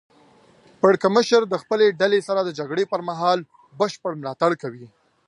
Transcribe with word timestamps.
پړکمشر 0.81 1.41
د 1.47 1.55
خپلې 1.63 1.87
ډلې 1.99 2.19
سره 2.27 2.39
د 2.43 2.49
جګړې 2.59 2.83
پر 2.91 3.01
مهال 3.09 3.39
بشپړ 3.79 4.11
ملاتړ 4.21 4.51
کوي. 4.61 4.87